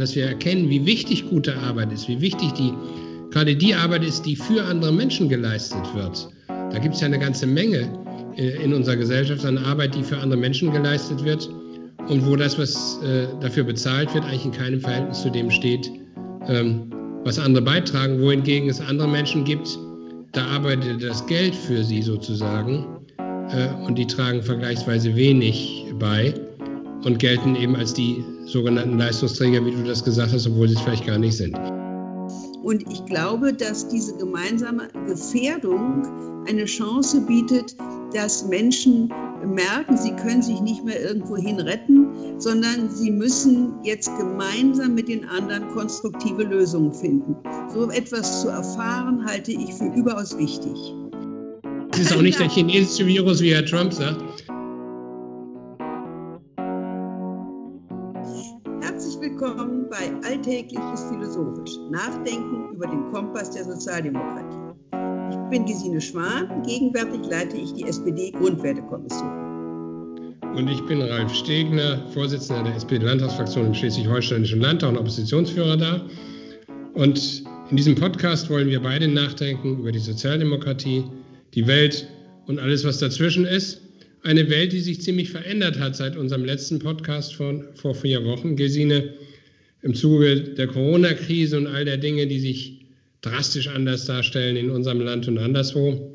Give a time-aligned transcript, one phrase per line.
[0.00, 2.72] dass wir erkennen, wie wichtig gute Arbeit ist, wie wichtig die
[3.30, 6.28] gerade die Arbeit ist, die für andere Menschen geleistet wird.
[6.46, 7.88] Da gibt es ja eine ganze Menge
[8.36, 11.48] äh, in unserer Gesellschaft an Arbeit, die für andere Menschen geleistet wird
[12.08, 15.90] und wo das, was äh, dafür bezahlt wird, eigentlich in keinem Verhältnis zu dem steht,
[16.46, 16.92] ähm,
[17.24, 19.78] was andere beitragen, wohingegen es andere Menschen gibt,
[20.32, 22.86] da arbeitet das Geld für sie sozusagen
[23.18, 26.34] äh, und die tragen vergleichsweise wenig bei
[27.04, 30.80] und gelten eben als die sogenannten Leistungsträger, wie du das gesagt hast, obwohl sie es
[30.80, 31.56] vielleicht gar nicht sind.
[32.62, 36.02] Und ich glaube, dass diese gemeinsame Gefährdung
[36.48, 37.76] eine Chance bietet,
[38.14, 39.12] dass Menschen
[39.44, 42.08] merken, sie können sich nicht mehr irgendwohin retten,
[42.38, 47.36] sondern sie müssen jetzt gemeinsam mit den anderen konstruktive Lösungen finden.
[47.68, 50.94] So etwas zu erfahren, halte ich für überaus wichtig.
[51.90, 54.20] Das ist auch nicht der chinesische Virus, wie Herr Trump sagt.
[59.24, 61.78] Willkommen bei Alltägliches Philosophisch.
[61.90, 64.74] Nachdenken über den Kompass der Sozialdemokratie.
[65.30, 70.34] Ich bin Gesine Schwan, gegenwärtig leite ich die SPD-Grundwertekommission.
[70.54, 76.02] Und ich bin Ralf Stegner, Vorsitzender der SPD-Landtagsfraktion im Schleswig-Holsteinischen Landtag und Oppositionsführer da.
[76.92, 81.04] Und in diesem Podcast wollen wir beide nachdenken über die Sozialdemokratie,
[81.54, 82.06] die Welt
[82.46, 83.80] und alles, was dazwischen ist.
[84.24, 88.56] Eine Welt, die sich ziemlich verändert hat seit unserem letzten Podcast von vor vier Wochen.
[88.56, 89.12] Gesine,
[89.82, 92.86] im Zuge der Corona-Krise und all der Dinge, die sich
[93.20, 96.10] drastisch anders darstellen in unserem Land und anderswo.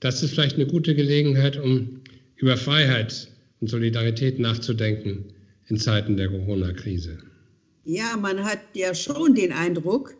[0.00, 2.00] Das ist vielleicht eine gute Gelegenheit, um
[2.36, 3.28] über Freiheit
[3.60, 5.26] und Solidarität nachzudenken
[5.68, 7.18] in Zeiten der Corona-Krise.
[7.84, 10.14] Ja, man hat ja schon den Eindruck,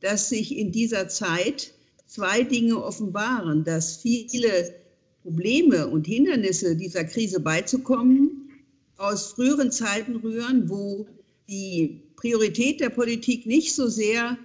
[0.00, 1.72] dass sich in dieser Zeit
[2.06, 4.81] zwei Dinge offenbaren, dass viele
[5.22, 8.50] Probleme und Hindernisse dieser Krise beizukommen
[8.96, 11.06] aus früheren Zeiten rühren, wo
[11.48, 14.38] die Priorität der Politik nicht so sehr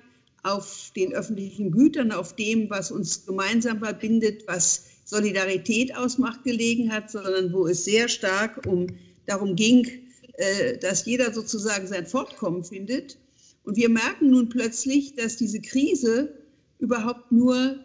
[0.43, 7.11] auf den öffentlichen Gütern, auf dem, was uns gemeinsam verbindet, was Solidarität ausmacht, gelegen hat,
[7.11, 8.87] sondern wo es sehr stark um
[9.25, 9.87] darum ging,
[10.33, 13.17] äh, dass jeder sozusagen sein Fortkommen findet.
[13.63, 16.33] Und wir merken nun plötzlich, dass diese Krise
[16.79, 17.79] überhaupt nur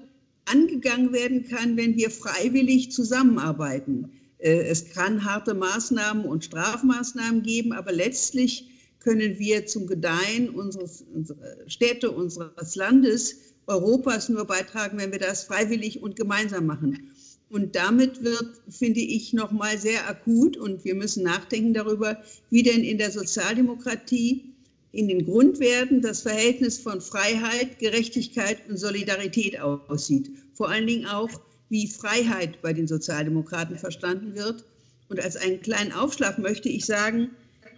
[0.44, 4.10] angegangen werden kann, wenn wir freiwillig zusammenarbeiten.
[4.38, 8.68] Äh, es kann harte Maßnahmen und Strafmaßnahmen geben, aber letztlich
[9.00, 15.44] können wir zum Gedeihen unseres, unserer Städte, unseres Landes, Europas nur beitragen, wenn wir das
[15.44, 17.10] freiwillig und gemeinsam machen.
[17.48, 22.82] Und damit wird, finde ich, nochmal sehr akut und wir müssen nachdenken darüber, wie denn
[22.82, 24.51] in der Sozialdemokratie
[24.92, 30.30] in den Grundwerten das Verhältnis von Freiheit, Gerechtigkeit und Solidarität aussieht.
[30.52, 31.30] Vor allen Dingen auch,
[31.70, 34.64] wie Freiheit bei den Sozialdemokraten verstanden wird.
[35.08, 37.30] Und als einen kleinen Aufschlag möchte ich sagen,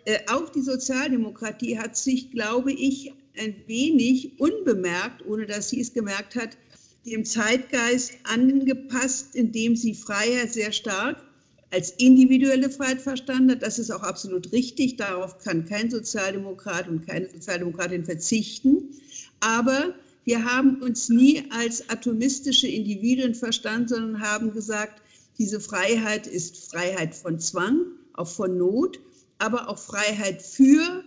[0.04, 5.92] äh, auch die Sozialdemokratie hat sich, glaube ich, ein wenig unbemerkt, ohne dass sie es
[5.92, 6.56] gemerkt hat,
[7.06, 11.23] dem Zeitgeist angepasst, indem sie Freiheit sehr stark
[11.74, 13.62] als individuelle Freiheit verstanden hat.
[13.62, 14.96] Das ist auch absolut richtig.
[14.96, 18.90] Darauf kann kein Sozialdemokrat und keine Sozialdemokratin verzichten.
[19.40, 25.02] Aber wir haben uns nie als atomistische Individuen verstanden, sondern haben gesagt,
[25.38, 27.82] diese Freiheit ist Freiheit von Zwang,
[28.14, 28.98] auch von Not
[29.38, 31.04] aber auch Freiheit für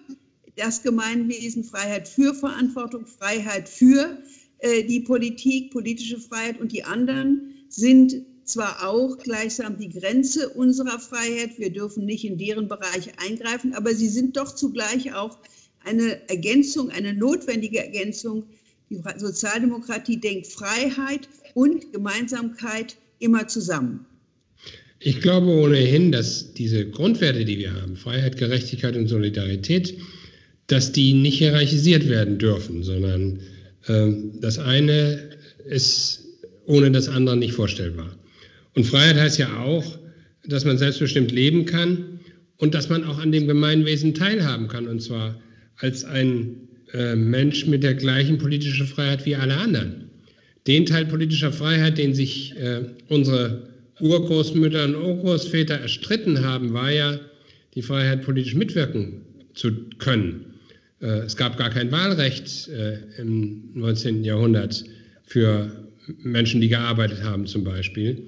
[0.55, 4.17] das Gemeinwesen, Freiheit für Verantwortung, Freiheit für
[4.59, 11.00] äh, die Politik, politische Freiheit und die anderen sind zwar auch gleichsam die Grenze unserer
[11.00, 15.38] Freiheit, wir dürfen nicht in deren Bereich eingreifen, aber sie sind doch zugleich auch
[15.84, 18.46] eine Ergänzung, eine notwendige Ergänzung.
[18.90, 24.06] Die Sozialdemokratie denkt Freiheit und Gemeinsamkeit immer zusammen.
[25.00, 29.97] Ich glaube ohnehin, dass diese Grundwerte, die wir haben, Freiheit, Gerechtigkeit und Solidarität,
[30.68, 33.41] dass die nicht hierarchisiert werden dürfen, sondern
[33.88, 36.24] äh, das eine ist
[36.66, 38.18] ohne das andere nicht vorstellbar.
[38.77, 39.97] Und Freiheit heißt ja auch,
[40.46, 42.19] dass man selbstbestimmt leben kann
[42.57, 45.41] und dass man auch an dem Gemeinwesen teilhaben kann, und zwar
[45.78, 46.57] als ein
[46.93, 50.11] äh, Mensch mit der gleichen politischen Freiheit wie alle anderen.
[50.67, 53.67] Den Teil politischer Freiheit, den sich äh, unsere
[53.99, 57.19] Urgroßmütter und Urgroßväter erstritten haben, war ja
[57.73, 59.23] die Freiheit, politisch mitwirken
[59.55, 60.53] zu können.
[61.02, 64.23] Äh, es gab gar kein Wahlrecht äh, im 19.
[64.23, 64.84] Jahrhundert
[65.23, 65.72] für
[66.22, 68.28] Menschen, die gearbeitet haben zum Beispiel.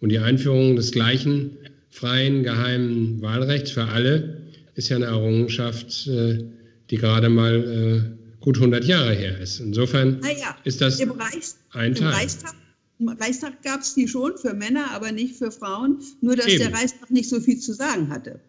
[0.00, 1.58] Und die Einführung des gleichen
[1.90, 4.42] freien, geheimen Wahlrechts für alle
[4.74, 6.44] ist ja eine Errungenschaft, äh,
[6.90, 9.60] die gerade mal gut 100 Jahre her ist.
[9.60, 12.08] Insofern ja, ist das Reichs, ein Teil.
[12.08, 12.54] Im Reichstag
[13.00, 16.58] im Reichstag gab es die schon für Männer, aber nicht für Frauen, nur dass Eben.
[16.58, 18.40] der Reichstag nicht so viel zu sagen hatte.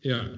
[0.00, 0.30] Ja,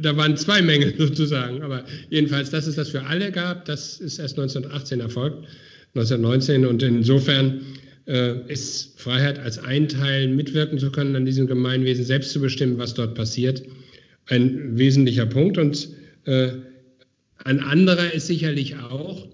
[0.00, 1.62] da waren zwei Mängel sozusagen.
[1.62, 5.46] Aber jedenfalls, dass es das für alle gab, das ist erst 1918 erfolgt,
[5.94, 6.64] 1919.
[6.64, 12.30] Und insofern äh, ist Freiheit als ein Teil mitwirken zu können an diesem Gemeinwesen, selbst
[12.30, 13.64] zu bestimmen, was dort passiert,
[14.26, 15.58] ein wesentlicher Punkt.
[15.58, 15.88] Und
[16.24, 16.50] äh,
[17.44, 19.26] ein anderer ist sicherlich auch,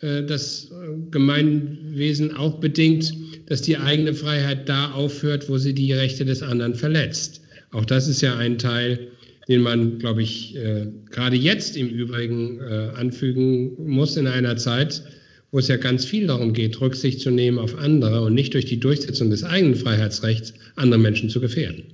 [0.00, 0.72] äh, das
[1.10, 3.14] Gemeinwesen auch bedingt,
[3.46, 7.42] dass die eigene Freiheit da aufhört, wo sie die Rechte des anderen verletzt.
[7.70, 9.08] Auch das ist ja ein Teil,
[9.48, 15.02] den man, glaube ich, äh, gerade jetzt im Übrigen äh, anfügen muss in einer Zeit,
[15.50, 18.66] wo es ja ganz viel darum geht, Rücksicht zu nehmen auf andere und nicht durch
[18.66, 21.84] die Durchsetzung des eigenen Freiheitsrechts andere Menschen zu gefährden.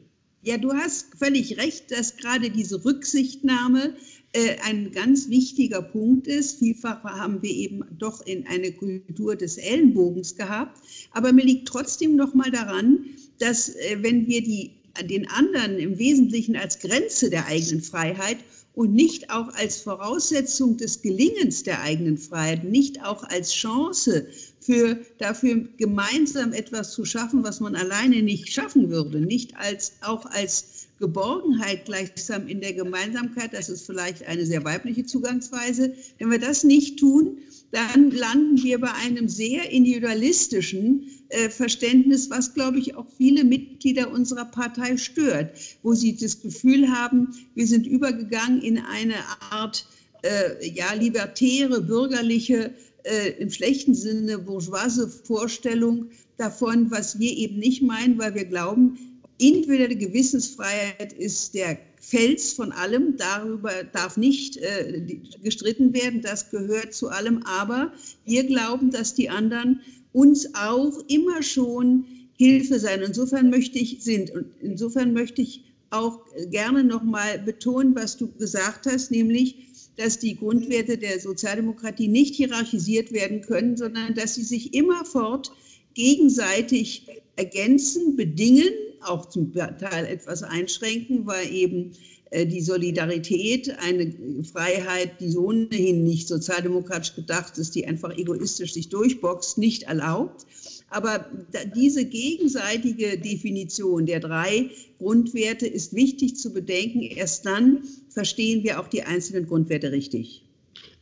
[0.42, 3.94] Ja, du hast völlig recht, dass gerade diese Rücksichtnahme
[4.32, 6.58] äh, ein ganz wichtiger Punkt ist.
[6.58, 10.80] Vielfach haben wir eben doch in eine Kultur des Ellenbogens gehabt.
[11.12, 13.06] Aber mir liegt trotzdem noch mal daran,
[13.38, 14.72] dass äh, wenn wir die
[15.02, 18.38] den anderen im Wesentlichen als Grenze der eigenen Freiheit
[18.75, 24.26] und nicht auch als Voraussetzung des Gelingens der eigenen Freiheit, nicht auch als Chance
[24.61, 30.26] für dafür gemeinsam etwas zu schaffen, was man alleine nicht schaffen würde, nicht als auch
[30.26, 35.94] als Geborgenheit gleichsam in der Gemeinsamkeit, das ist vielleicht eine sehr weibliche Zugangsweise.
[36.19, 37.38] Wenn wir das nicht tun,
[37.73, 44.12] dann landen wir bei einem sehr individualistischen äh, Verständnis, was, glaube ich, auch viele Mitglieder
[44.12, 45.50] unserer Partei stört,
[45.82, 49.17] wo sie das Gefühl haben, wir sind übergegangen in eine
[49.50, 49.87] Art
[50.23, 56.06] äh, ja, libertäre, bürgerliche, äh, im schlechten Sinne bourgeoise Vorstellung
[56.37, 59.13] davon, was wir eben nicht meinen, weil wir glauben,
[59.49, 63.17] individuelle Gewissensfreiheit ist der Fels von allem.
[63.17, 65.02] Darüber darf nicht äh,
[65.43, 66.20] gestritten werden.
[66.20, 67.43] Das gehört zu allem.
[67.44, 67.93] Aber
[68.25, 69.81] wir glauben, dass die anderen
[70.12, 72.05] uns auch immer schon
[72.37, 73.02] Hilfe sein.
[73.02, 76.20] Insofern möchte ich sind und insofern möchte ich auch
[76.50, 79.56] gerne noch mal betonen, was du gesagt hast, nämlich
[79.97, 85.52] dass die Grundwerte der Sozialdemokratie nicht hierarchisiert werden können, sondern dass sie sich immerfort
[85.94, 87.06] gegenseitig
[87.37, 88.70] ergänzen, bedingen
[89.08, 91.92] auch zum Teil etwas einschränken, weil eben
[92.30, 94.12] äh, die Solidarität, eine
[94.42, 100.46] Freiheit, die so ohnehin nicht sozialdemokratisch gedacht ist, die einfach egoistisch sich durchboxt, nicht erlaubt.
[100.90, 101.26] Aber
[101.74, 107.02] diese gegenseitige Definition der drei Grundwerte ist wichtig zu bedenken.
[107.02, 110.44] Erst dann verstehen wir auch die einzelnen Grundwerte richtig.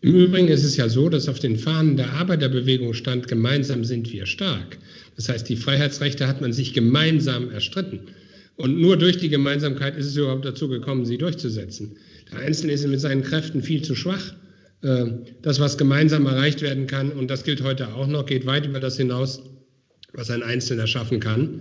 [0.02, 4.12] Im Übrigen ist es ja so, dass auf den Fahnen der Arbeiterbewegung stand, gemeinsam sind
[4.12, 4.78] wir stark.
[5.14, 8.00] Das heißt, die Freiheitsrechte hat man sich gemeinsam erstritten.
[8.56, 11.96] Und nur durch die Gemeinsamkeit ist es überhaupt dazu gekommen, sie durchzusetzen.
[12.32, 14.34] Der Einzelne ist mit seinen Kräften viel zu schwach.
[14.82, 15.06] Äh,
[15.40, 18.80] das, was gemeinsam erreicht werden kann, und das gilt heute auch noch, geht weit über
[18.80, 19.40] das hinaus,
[20.12, 21.60] was ein Einzelner schaffen kann.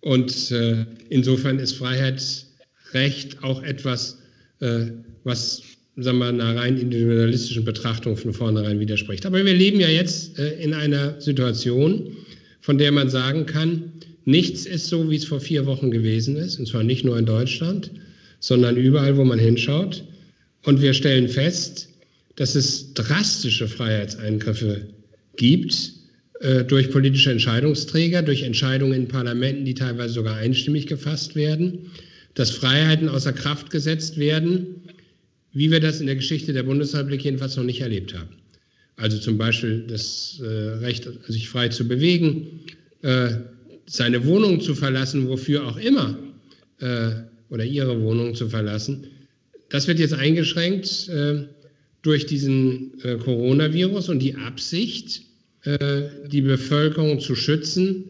[0.00, 4.18] Und äh, insofern ist Freiheitsrecht auch etwas,
[4.60, 4.92] äh,
[5.24, 5.62] was
[6.02, 9.26] sagen wir, einer rein individualistischen Betrachtung von vornherein widerspricht.
[9.26, 12.16] Aber wir leben ja jetzt in einer Situation,
[12.60, 13.92] von der man sagen kann,
[14.24, 17.26] nichts ist so, wie es vor vier Wochen gewesen ist, und zwar nicht nur in
[17.26, 17.90] Deutschland,
[18.38, 20.04] sondern überall, wo man hinschaut.
[20.64, 21.88] Und wir stellen fest,
[22.36, 24.88] dass es drastische Freiheitseingriffe
[25.36, 25.92] gibt
[26.40, 31.90] äh, durch politische Entscheidungsträger, durch Entscheidungen in Parlamenten, die teilweise sogar einstimmig gefasst werden,
[32.34, 34.82] dass Freiheiten außer Kraft gesetzt werden,
[35.52, 38.28] wie wir das in der Geschichte der Bundesrepublik jedenfalls noch nicht erlebt haben.
[38.96, 42.60] Also zum Beispiel das äh, Recht, sich frei zu bewegen,
[43.02, 43.30] äh,
[43.86, 46.18] seine Wohnung zu verlassen, wofür auch immer,
[46.80, 47.10] äh,
[47.48, 49.06] oder ihre Wohnung zu verlassen.
[49.70, 51.44] Das wird jetzt eingeschränkt äh,
[52.02, 55.22] durch diesen äh, Coronavirus und die Absicht,
[55.62, 58.04] äh, die Bevölkerung zu schützen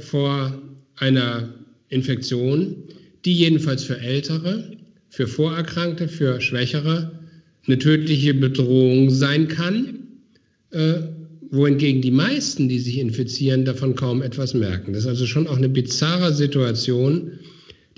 [0.00, 0.60] vor
[0.96, 1.48] einer
[1.88, 2.76] Infektion,
[3.24, 4.76] die jedenfalls für Ältere,
[5.12, 7.12] für Vorerkrankte, für Schwächere
[7.66, 9.98] eine tödliche Bedrohung sein kann
[10.70, 11.02] äh,
[11.50, 14.94] wohingegen die meisten, die sich infizieren, davon kaum etwas merken.
[14.94, 17.32] Das ist also schon auch eine bizarre Situation,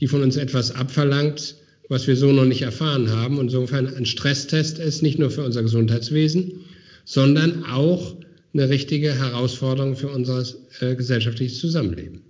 [0.01, 1.55] die von uns etwas abverlangt,
[1.89, 3.39] was wir so noch nicht erfahren haben.
[3.39, 6.65] Insofern ein Stresstest ist nicht nur für unser Gesundheitswesen,
[7.05, 8.17] sondern auch
[8.53, 10.45] eine richtige Herausforderung für unser
[10.81, 12.23] äh, gesellschaftliches Zusammenleben.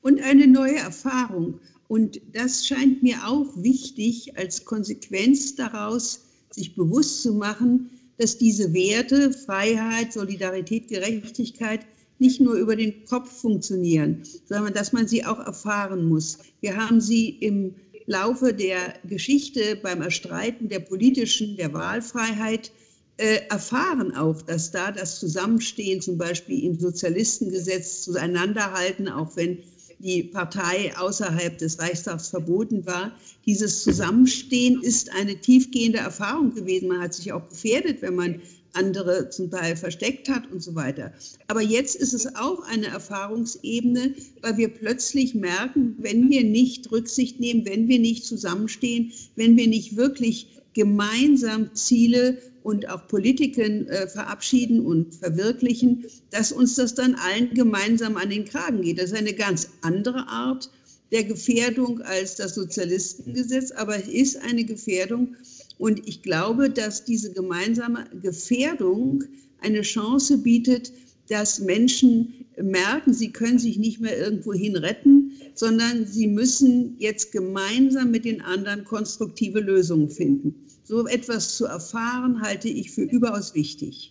[0.00, 1.58] Und eine neue Erfahrung.
[1.90, 6.20] Und das scheint mir auch wichtig, als Konsequenz daraus
[6.52, 11.80] sich bewusst zu machen, dass diese Werte, Freiheit, Solidarität, Gerechtigkeit,
[12.20, 16.38] nicht nur über den Kopf funktionieren, sondern dass man sie auch erfahren muss.
[16.60, 17.74] Wir haben sie im
[18.06, 22.70] Laufe der Geschichte beim Erstreiten der politischen, der Wahlfreiheit
[23.16, 29.58] äh, erfahren auch, dass da das Zusammenstehen zum Beispiel im Sozialistengesetz zueinanderhalten, auch wenn
[30.02, 33.12] die Partei außerhalb des Reichstags verboten war.
[33.46, 36.88] Dieses Zusammenstehen ist eine tiefgehende Erfahrung gewesen.
[36.88, 38.40] Man hat sich auch gefährdet, wenn man
[38.72, 41.12] andere zum Teil versteckt hat und so weiter.
[41.48, 47.40] Aber jetzt ist es auch eine Erfahrungsebene, weil wir plötzlich merken, wenn wir nicht Rücksicht
[47.40, 54.06] nehmen, wenn wir nicht zusammenstehen, wenn wir nicht wirklich gemeinsam Ziele und auch Politiken äh,
[54.06, 58.98] verabschieden und verwirklichen, dass uns das dann allen gemeinsam an den Kragen geht.
[58.98, 60.70] Das ist eine ganz andere Art
[61.12, 65.36] der Gefährdung als das Sozialistengesetz, aber es ist eine Gefährdung.
[65.78, 69.24] Und ich glaube, dass diese gemeinsame Gefährdung
[69.60, 70.92] eine Chance bietet,
[71.28, 78.10] dass Menschen merken, sie können sich nicht mehr irgendwohin retten, sondern sie müssen jetzt gemeinsam
[78.10, 80.54] mit den anderen konstruktive Lösungen finden.
[80.90, 84.10] So etwas zu erfahren, halte ich für überaus wichtig.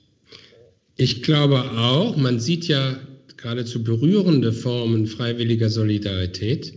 [0.95, 2.97] Ich glaube auch, man sieht ja
[3.35, 6.73] geradezu berührende Formen freiwilliger Solidarität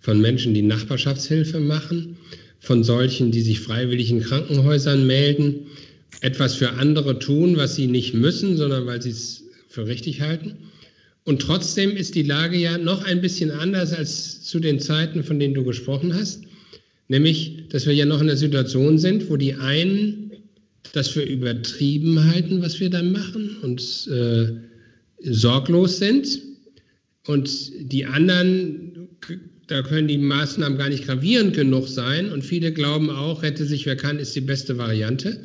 [0.00, 2.16] von Menschen, die Nachbarschaftshilfe machen,
[2.58, 5.66] von solchen, die sich freiwillig in Krankenhäusern melden,
[6.20, 10.56] etwas für andere tun, was sie nicht müssen, sondern weil sie es für richtig halten.
[11.22, 15.38] Und trotzdem ist die Lage ja noch ein bisschen anders als zu den Zeiten, von
[15.38, 16.40] denen du gesprochen hast.
[17.08, 20.32] Nämlich, dass wir ja noch in der Situation sind, wo die einen
[20.92, 24.52] das für übertrieben halten, was wir da machen und äh,
[25.32, 26.40] sorglos sind.
[27.26, 27.50] Und
[27.92, 29.08] die anderen,
[29.66, 32.30] da können die Maßnahmen gar nicht gravierend genug sein.
[32.30, 35.40] Und viele glauben auch, rette sich wer kann, ist die beste Variante.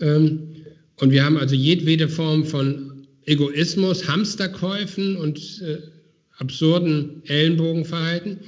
[0.00, 0.56] Ähm,
[0.96, 5.78] und wir haben also jedwede Form von Egoismus, Hamsterkäufen und äh,
[6.38, 8.38] absurden Ellenbogenverhalten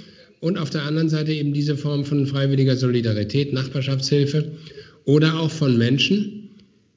[0.40, 4.50] und auf der anderen Seite eben diese Form von freiwilliger Solidarität, Nachbarschaftshilfe
[5.04, 6.50] oder auch von Menschen,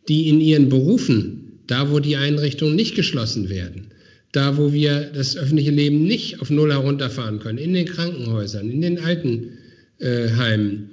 [0.07, 3.88] die in ihren Berufen, da wo die Einrichtungen nicht geschlossen werden,
[4.31, 8.81] da wo wir das öffentliche Leben nicht auf Null herunterfahren können, in den Krankenhäusern, in
[8.81, 10.89] den Altenheimen,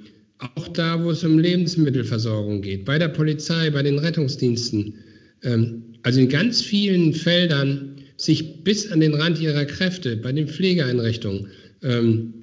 [0.55, 4.95] auch da, wo es um Lebensmittelversorgung geht, bei der Polizei, bei den Rettungsdiensten,
[5.43, 10.47] ähm, also in ganz vielen Feldern sich bis an den Rand ihrer Kräfte, bei den
[10.47, 11.47] Pflegeeinrichtungen,
[11.83, 12.33] ähm,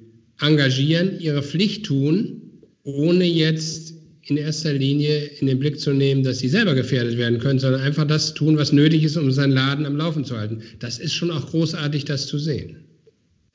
[0.41, 2.41] engagieren, ihre Pflicht tun,
[2.83, 3.93] ohne jetzt
[4.23, 7.81] in erster Linie in den Blick zu nehmen, dass sie selber gefährdet werden können, sondern
[7.81, 10.61] einfach das tun, was nötig ist, um seinen Laden am Laufen zu halten.
[10.79, 12.77] Das ist schon auch großartig, das zu sehen.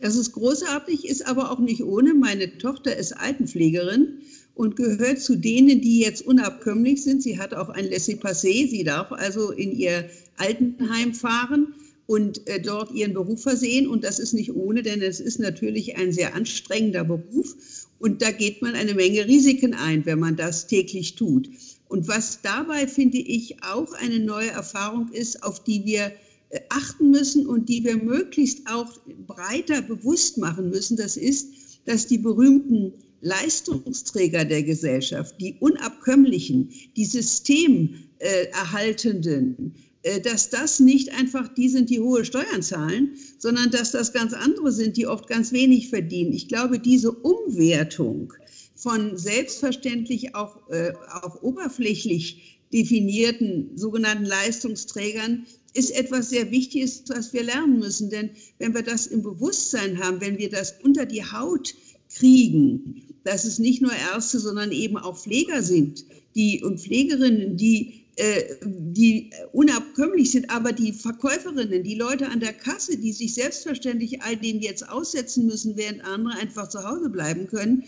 [0.01, 2.13] Das ist großartig, ist aber auch nicht ohne.
[2.13, 4.19] Meine Tochter ist Altenpflegerin
[4.55, 7.23] und gehört zu denen, die jetzt unabkömmlich sind.
[7.23, 8.49] Sie hat auch ein Laissez-passer.
[8.49, 10.05] Sie darf also in ihr
[10.37, 11.69] Altenheim fahren
[12.07, 13.87] und äh, dort ihren Beruf versehen.
[13.87, 17.55] Und das ist nicht ohne, denn es ist natürlich ein sehr anstrengender Beruf.
[17.99, 21.49] Und da geht man eine Menge Risiken ein, wenn man das täglich tut.
[21.89, 26.13] Und was dabei, finde ich, auch eine neue Erfahrung ist, auf die wir
[26.51, 31.49] äh, achten müssen und die wir möglichst auch breiter bewusst machen müssen, das ist,
[31.87, 39.75] dass die berühmten Leistungsträger der Gesellschaft, die unabkömmlichen, die systemerhaltenden,
[40.23, 44.71] dass das nicht einfach die sind, die hohe Steuern zahlen, sondern dass das ganz andere
[44.71, 46.33] sind, die oft ganz wenig verdienen.
[46.33, 48.33] Ich glaube, diese Umwertung
[48.75, 50.93] von selbstverständlich auch, äh,
[51.23, 58.11] auch oberflächlich definierten sogenannten Leistungsträgern ist etwas sehr Wichtiges, was wir lernen müssen.
[58.11, 61.75] Denn wenn wir das im Bewusstsein haben, wenn wir das unter die Haut
[62.15, 67.79] kriegen, dass es nicht nur Ärzte, sondern eben auch Pfleger sind, die und Pflegerinnen, die
[67.87, 68.04] äh,
[68.63, 74.37] die unabkömmlich sind, aber die Verkäuferinnen, die Leute an der Kasse, die sich selbstverständlich all
[74.37, 77.83] dem jetzt aussetzen müssen, während andere einfach zu Hause bleiben können.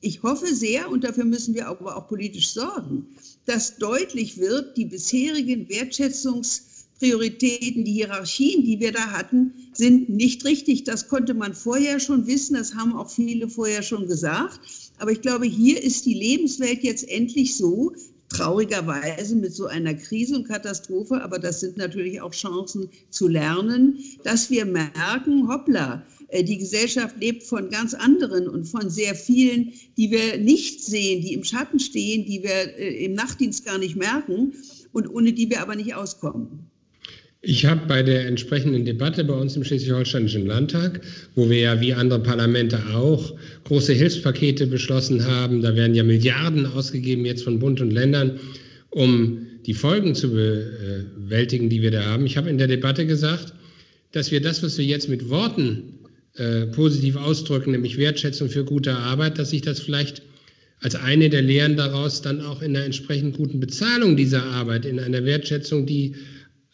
[0.00, 3.06] Ich hoffe sehr, und dafür müssen wir aber auch politisch sorgen,
[3.46, 10.84] dass deutlich wird, die bisherigen Wertschätzungsprioritäten, die Hierarchien, die wir da hatten, sind nicht richtig.
[10.84, 14.60] Das konnte man vorher schon wissen, das haben auch viele vorher schon gesagt.
[14.98, 17.92] Aber ich glaube, hier ist die Lebenswelt jetzt endlich so,
[18.28, 23.98] traurigerweise mit so einer Krise und Katastrophe, aber das sind natürlich auch Chancen zu lernen,
[24.22, 29.72] dass wir merken, hoppla, äh, die Gesellschaft lebt von ganz anderen und von sehr vielen,
[29.96, 33.96] die wir nicht sehen, die im Schatten stehen, die wir äh, im Nachtdienst gar nicht
[33.96, 34.52] merken
[34.92, 36.70] und ohne die wir aber nicht auskommen.
[37.40, 41.00] Ich habe bei der entsprechenden Debatte bei uns im Schleswig-Holsteinischen Landtag,
[41.36, 46.66] wo wir ja wie andere Parlamente auch große Hilfspakete beschlossen haben, da werden ja Milliarden
[46.66, 48.40] ausgegeben jetzt von Bund und Ländern,
[48.90, 52.26] um die Folgen zu bewältigen, die wir da haben.
[52.26, 53.52] Ich habe in der Debatte gesagt,
[54.10, 56.00] dass wir das, was wir jetzt mit Worten
[56.34, 60.22] äh, positiv ausdrücken, nämlich Wertschätzung für gute Arbeit, dass sich das vielleicht
[60.80, 64.98] als eine der Lehren daraus dann auch in einer entsprechend guten Bezahlung dieser Arbeit, in
[64.98, 66.14] einer Wertschätzung, die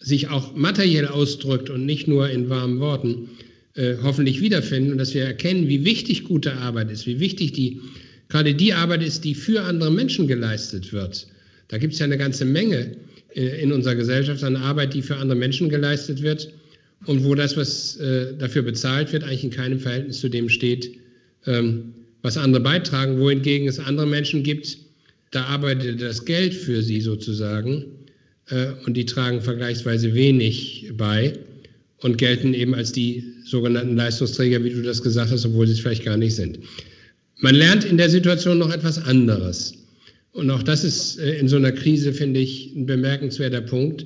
[0.05, 3.31] sich auch materiell ausdrückt und nicht nur in warmen Worten,
[3.75, 7.81] äh, hoffentlich wiederfinden und dass wir erkennen, wie wichtig gute Arbeit ist, wie wichtig die
[8.29, 11.27] gerade die Arbeit ist, die für andere Menschen geleistet wird.
[11.69, 12.97] Da gibt es ja eine ganze Menge
[13.35, 16.53] äh, in unserer Gesellschaft an Arbeit, die für andere Menschen geleistet wird
[17.07, 20.91] und wo das, was äh, dafür bezahlt wird, eigentlich in keinem Verhältnis zu dem steht,
[21.47, 24.77] ähm, was andere beitragen, wohingegen es andere Menschen gibt,
[25.31, 27.87] da arbeitet das Geld für sie sozusagen
[28.51, 31.39] äh, und die tragen vergleichsweise wenig bei
[31.99, 35.81] und gelten eben als die sogenannten Leistungsträger, wie du das gesagt hast, obwohl sie es
[35.81, 36.59] vielleicht gar nicht sind.
[37.39, 39.75] Man lernt in der Situation noch etwas anderes.
[40.33, 44.05] Und auch das ist äh, in so einer Krise, finde ich, ein bemerkenswerter Punkt,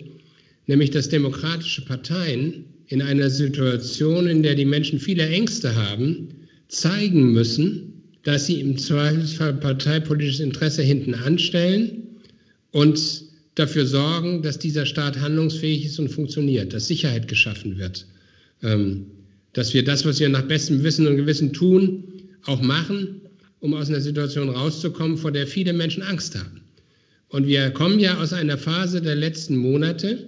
[0.66, 6.28] nämlich dass demokratische Parteien in einer Situation, in der die Menschen viele Ängste haben,
[6.68, 12.02] zeigen müssen, dass sie im Zweifelsfall parteipolitisches Interesse hinten anstellen
[12.72, 13.27] und
[13.58, 18.06] dafür sorgen, dass dieser Staat handlungsfähig ist und funktioniert, dass Sicherheit geschaffen wird,
[18.62, 19.06] ähm,
[19.52, 22.04] dass wir das, was wir nach bestem Wissen und Gewissen tun,
[22.44, 23.20] auch machen,
[23.60, 26.60] um aus einer Situation rauszukommen, vor der viele Menschen Angst haben.
[27.28, 30.26] Und wir kommen ja aus einer Phase der letzten Monate,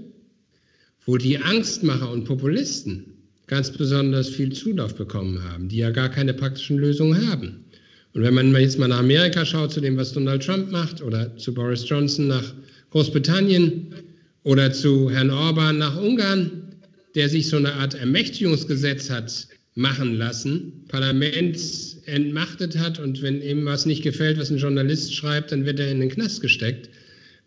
[1.06, 3.04] wo die Angstmacher und Populisten
[3.46, 7.64] ganz besonders viel Zulauf bekommen haben, die ja gar keine praktischen Lösungen haben.
[8.12, 11.36] Und wenn man jetzt mal nach Amerika schaut, zu dem, was Donald Trump macht, oder
[11.36, 12.52] zu Boris Johnson nach
[12.90, 13.94] Großbritannien
[14.42, 16.74] oder zu Herrn Orban nach Ungarn,
[17.14, 21.58] der sich so eine Art Ermächtigungsgesetz hat machen lassen, Parlament
[22.06, 25.90] entmachtet hat und wenn ihm was nicht gefällt, was ein Journalist schreibt, dann wird er
[25.90, 26.90] in den Knast gesteckt.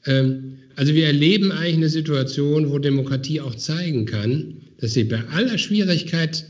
[0.06, 5.22] Ähm, also wir erleben eigentlich eine Situation, wo Demokratie auch zeigen kann, dass sie bei
[5.30, 6.46] aller Schwierigkeit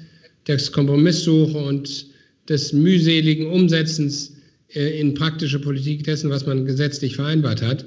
[0.48, 2.06] des Kompromisssuche und
[2.50, 4.36] des mühseligen Umsetzens
[4.74, 7.86] äh, in praktische Politik dessen, was man gesetzlich vereinbart hat.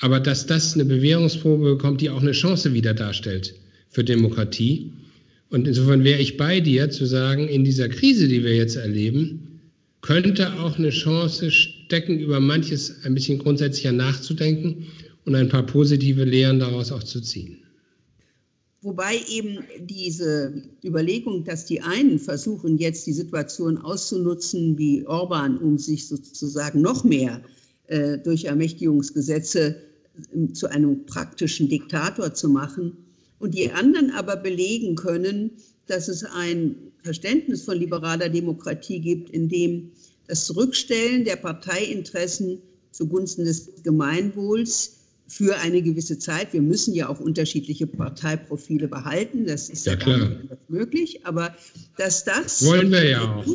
[0.00, 3.54] Aber dass das eine Bewährungsprobe bekommt, die auch eine Chance wieder darstellt
[3.88, 4.92] für Demokratie.
[5.50, 9.60] Und insofern wäre ich bei dir zu sagen, in dieser Krise, die wir jetzt erleben,
[10.00, 14.86] könnte auch eine Chance stecken, über manches ein bisschen grundsätzlicher nachzudenken
[15.26, 17.58] und ein paar positive Lehren daraus auch zu ziehen.
[18.82, 25.76] Wobei eben diese Überlegung, dass die einen versuchen, jetzt die Situation auszunutzen, wie Orban, um
[25.76, 27.42] sich sozusagen noch mehr
[27.88, 29.76] äh, durch Ermächtigungsgesetze
[30.52, 32.96] zu einem praktischen Diktator zu machen,
[33.40, 35.50] und die anderen aber belegen können,
[35.86, 39.90] dass es ein Verständnis von liberaler Demokratie gibt, in dem
[40.28, 42.60] das Zurückstellen der Parteiinteressen
[42.92, 46.52] zugunsten des Gemeinwohls für eine gewisse Zeit.
[46.52, 50.30] Wir müssen ja auch unterschiedliche Parteiprofile behalten, das ist ja, ja klar.
[50.68, 51.56] möglich, aber
[51.96, 53.46] dass das wollen wir ja auch.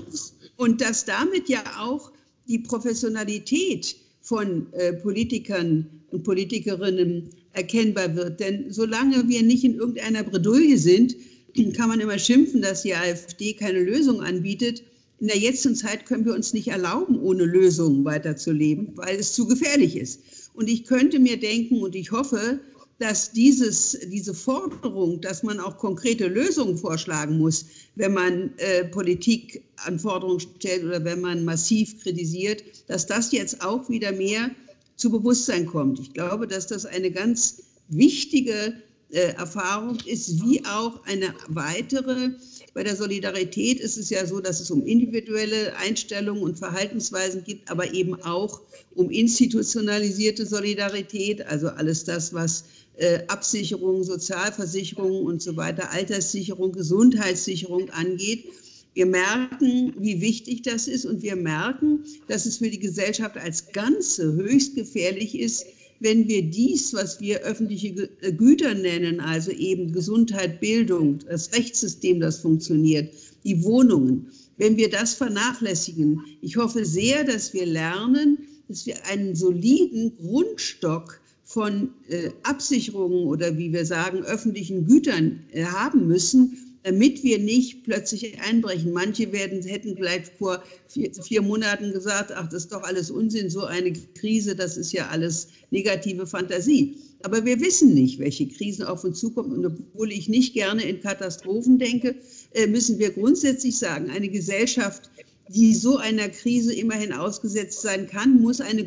[0.57, 2.11] Und dass damit ja auch
[2.47, 8.39] die Professionalität von äh, Politikern und Politikerinnen erkennbar wird.
[8.39, 11.15] Denn solange wir nicht in irgendeiner Bredouille sind,
[11.77, 14.81] kann man immer schimpfen, dass die AfD keine Lösung anbietet.
[15.19, 19.47] In der jetzigen Zeit können wir uns nicht erlauben, ohne Lösungen weiterzuleben, weil es zu
[19.47, 20.21] gefährlich ist.
[20.55, 22.59] Und ich könnte mir denken und ich hoffe,
[22.99, 30.39] dass dieses, diese Forderung, dass man auch konkrete Lösungen vorschlagen muss, wenn man äh, Politikanforderungen
[30.39, 34.49] stellt oder wenn man massiv kritisiert, dass das jetzt auch wieder mehr
[34.95, 35.99] zu Bewusstsein kommt.
[35.99, 38.73] Ich glaube, dass das eine ganz wichtige
[39.11, 42.31] äh, Erfahrung ist, wie auch eine weitere.
[42.73, 47.69] Bei der Solidarität ist es ja so, dass es um individuelle Einstellungen und Verhaltensweisen geht,
[47.69, 48.61] aber eben auch
[48.95, 52.63] um institutionalisierte Solidarität, also alles das, was
[52.97, 58.45] äh, Absicherung, Sozialversicherung und so weiter, Alterssicherung, Gesundheitssicherung angeht.
[58.93, 63.71] Wir merken, wie wichtig das ist und wir merken, dass es für die Gesellschaft als
[63.73, 65.65] Ganze höchst gefährlich ist,
[65.99, 72.19] wenn wir dies, was wir öffentliche äh, Güter nennen, also eben Gesundheit, Bildung, das Rechtssystem,
[72.19, 74.27] das funktioniert, die Wohnungen,
[74.57, 76.21] wenn wir das vernachlässigen.
[76.41, 83.57] Ich hoffe sehr, dass wir lernen, dass wir einen soliden Grundstock von äh, Absicherungen oder
[83.57, 88.91] wie wir sagen, öffentlichen Gütern äh, haben müssen, damit wir nicht plötzlich einbrechen.
[88.91, 93.49] Manche werden, hätten vielleicht vor vier, vier, Monaten gesagt, ach, das ist doch alles Unsinn,
[93.49, 96.97] so eine Krise, das ist ja alles negative Fantasie.
[97.23, 99.53] Aber wir wissen nicht, welche Krisen auf uns zukommen.
[99.53, 102.15] Und obwohl ich nicht gerne in Katastrophen denke,
[102.53, 105.09] äh, müssen wir grundsätzlich sagen, eine Gesellschaft,
[105.49, 108.83] die so einer Krise immerhin ausgesetzt sein kann, muss eine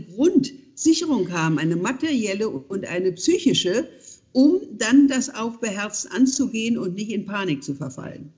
[0.79, 3.89] Grundsicherung haben, eine materielle und eine psychische,
[4.31, 8.31] um dann das auch beherzt anzugehen und nicht in Panik zu verfallen.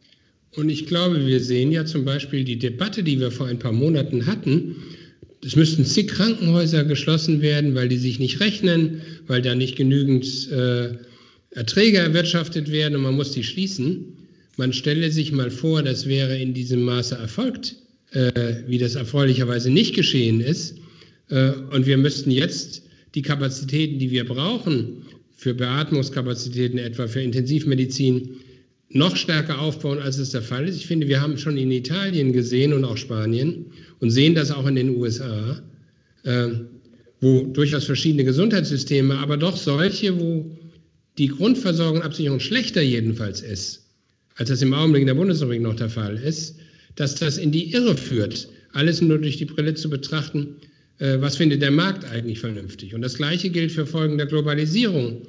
[0.57, 3.73] Und ich glaube, wir sehen ja zum Beispiel die Debatte, die wir vor ein paar
[3.73, 4.77] Monaten hatten.
[5.45, 10.51] Es müssten zig Krankenhäuser geschlossen werden, weil die sich nicht rechnen, weil da nicht genügend
[10.51, 10.97] äh,
[11.51, 14.17] Erträge erwirtschaftet werden und man muss die schließen.
[14.57, 17.77] man stelle sich mal vor, das wäre in diesem Maße erfolgt,
[18.13, 20.77] äh, wie das erfreulicherweise nicht geschehen ist.
[21.31, 22.83] Äh, und wir müssten jetzt
[23.15, 25.03] die Kapazitäten, die wir brauchen,
[25.35, 28.37] für Beatmungskapazitäten etwa für Intensivmedizin,
[28.91, 30.77] noch stärker aufbauen, als es der Fall ist.
[30.77, 33.67] Ich finde, wir haben schon in Italien gesehen und auch Spanien
[34.01, 35.63] und sehen das auch in den USA,
[36.25, 36.49] äh,
[37.21, 40.51] wo durchaus verschiedene Gesundheitssysteme, aber doch solche, wo
[41.19, 43.87] die Grundversorgung und Absicherung schlechter jedenfalls ist,
[44.37, 46.57] als das im Augenblick in der Bundesrepublik noch der Fall ist,
[46.97, 50.57] dass das in die Irre führt, alles nur durch die Brille zu betrachten,
[51.01, 52.95] was findet der Markt eigentlich vernünftig.
[52.95, 55.23] Und das Gleiche gilt für Folgen der Globalisierung.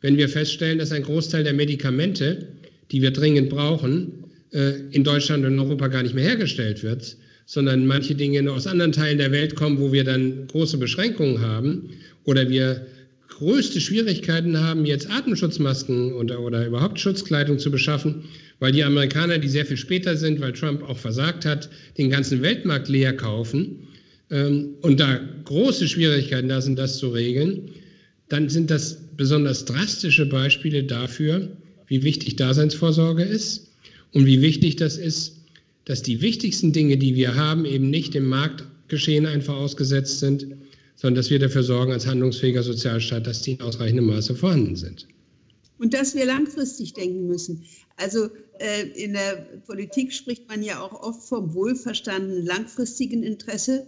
[0.00, 2.48] Wenn wir feststellen, dass ein Großteil der Medikamente,
[2.90, 7.86] die wir dringend brauchen, äh, in Deutschland und Europa gar nicht mehr hergestellt wird, sondern
[7.86, 11.90] manche Dinge aus anderen Teilen der Welt kommen, wo wir dann große Beschränkungen haben
[12.24, 12.86] oder wir
[13.28, 18.24] größte Schwierigkeiten haben, jetzt Atemschutzmasken oder, oder überhaupt Schutzkleidung zu beschaffen,
[18.58, 22.42] weil die Amerikaner, die sehr viel später sind, weil Trump auch versagt hat, den ganzen
[22.42, 23.88] Weltmarkt leer kaufen
[24.30, 27.70] und da große Schwierigkeiten da sind, das zu regeln,
[28.28, 33.68] dann sind das besonders drastische Beispiele dafür, wie wichtig Daseinsvorsorge ist
[34.12, 35.36] und wie wichtig das ist,
[35.86, 40.46] dass die wichtigsten Dinge, die wir haben, eben nicht dem Marktgeschehen einfach ausgesetzt sind,
[40.96, 45.06] sondern dass wir dafür sorgen als handlungsfähiger Sozialstaat, dass die in ausreichendem Maße vorhanden sind.
[45.78, 47.64] Und dass wir langfristig denken müssen.
[47.96, 53.86] Also äh, in der Politik spricht man ja auch oft vom wohlverstandenen langfristigen Interesse.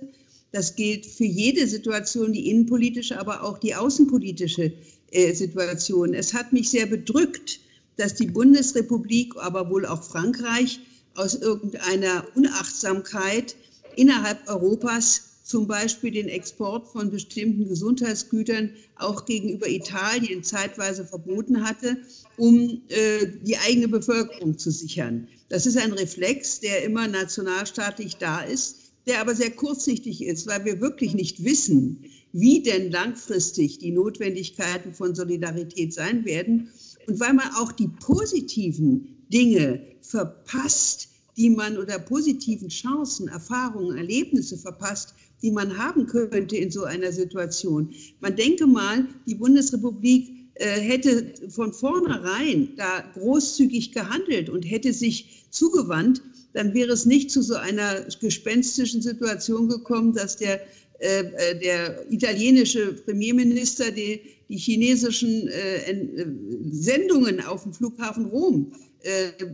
[0.53, 4.73] Das gilt für jede Situation, die innenpolitische, aber auch die außenpolitische
[5.13, 6.15] äh, Situation.
[6.15, 7.61] Es hat mich sehr bedrückt,
[7.97, 10.81] dass die Bundesrepublik, aber wohl auch Frankreich
[11.15, 13.55] aus irgendeiner Unachtsamkeit
[13.97, 21.97] innerhalb Europas zum Beispiel den Export von bestimmten Gesundheitsgütern auch gegenüber Italien zeitweise verboten hatte,
[22.37, 25.27] um äh, die eigene Bevölkerung zu sichern.
[25.49, 30.65] Das ist ein Reflex, der immer nationalstaatlich da ist, der aber sehr kurzsichtig ist, weil
[30.65, 36.69] wir wirklich nicht wissen, wie denn langfristig die Notwendigkeiten von Solidarität sein werden
[37.07, 44.59] und weil man auch die positiven Dinge verpasst, die man oder positiven Chancen, Erfahrungen, Erlebnisse
[44.59, 47.95] verpasst, die man haben könnte in so einer Situation.
[48.21, 55.47] Man denke mal, die Bundesrepublik äh, hätte von vornherein da großzügig gehandelt und hätte sich
[55.51, 60.61] zugewandt, dann wäre es nicht zu so einer gespenstischen Situation gekommen, dass der,
[60.99, 66.27] äh, äh der italienische Premierminister die, die chinesischen äh, äh
[66.73, 69.45] Sendungen auf dem Flughafen Rom äh,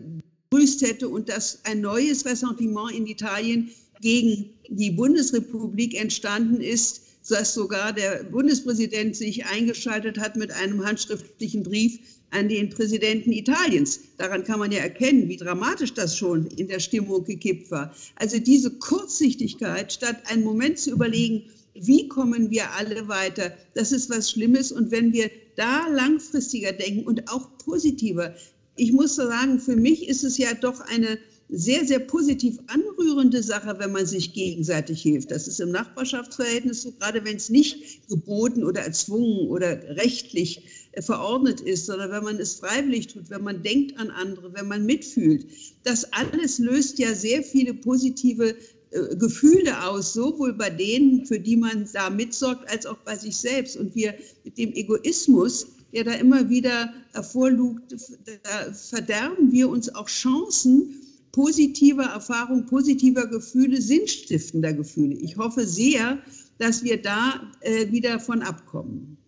[0.51, 7.55] begrüßt hätte und dass ein neues Ressentiment in Italien gegen die Bundesrepublik entstanden ist, dass
[7.55, 11.99] sogar der Bundespräsident sich eingeschaltet hat mit einem handschriftlichen Brief
[12.31, 14.01] an den Präsidenten Italiens.
[14.19, 17.95] Daran kann man ja erkennen, wie dramatisch das schon in der Stimmung gekippt war.
[18.17, 24.11] Also diese Kurzsichtigkeit, statt einen Moment zu überlegen, wie kommen wir alle weiter, das ist
[24.11, 24.73] was Schlimmes.
[24.73, 28.35] Und wenn wir da langfristiger denken und auch positiver,
[28.77, 33.77] ich muss sagen, für mich ist es ja doch eine sehr, sehr positiv anrührende Sache,
[33.79, 35.31] wenn man sich gegenseitig hilft.
[35.31, 41.03] Das ist im Nachbarschaftsverhältnis so, gerade wenn es nicht geboten oder erzwungen oder rechtlich äh,
[41.03, 44.85] verordnet ist, sondern wenn man es freiwillig tut, wenn man denkt an andere, wenn man
[44.87, 45.47] mitfühlt.
[45.85, 48.57] Das alles löst ja sehr viele positive
[48.91, 53.37] äh, Gefühle aus, sowohl bei denen, für die man da mitsorgt, als auch bei sich
[53.37, 53.77] selbst.
[53.77, 57.95] Und wir mit dem Egoismus, der da immer wieder hervorlugt,
[58.43, 61.03] da verderben wir uns auch Chancen,
[61.37, 65.16] positiver Erfahrung, positiver Gefühle, sinnstiftender Gefühle.
[65.16, 66.18] Ich hoffe sehr,
[66.59, 69.18] dass wir da äh, wieder von abkommen.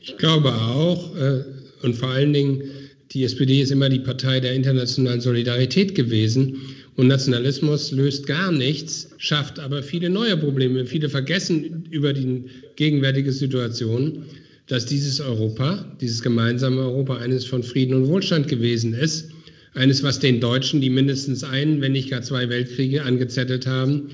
[0.00, 1.44] Ich glaube auch, äh,
[1.82, 2.62] und vor allen Dingen,
[3.10, 6.56] die SPD ist immer die Partei der internationalen Solidarität gewesen.
[6.96, 10.86] Und Nationalismus löst gar nichts, schafft aber viele neue Probleme.
[10.86, 12.44] Viele vergessen über die
[12.76, 14.24] gegenwärtige Situation,
[14.68, 19.28] dass dieses Europa, dieses gemeinsame Europa, eines von Frieden und Wohlstand gewesen ist
[19.74, 24.10] eines, was den Deutschen, die mindestens einen, wenn nicht gar zwei Weltkriege angezettelt haben,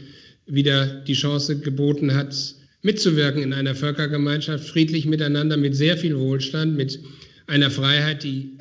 [0.46, 2.34] wieder die Chance geboten hat,
[2.82, 7.00] mitzuwirken in einer Völkergemeinschaft, friedlich miteinander, mit sehr viel Wohlstand, mit
[7.46, 8.56] einer Freiheit, die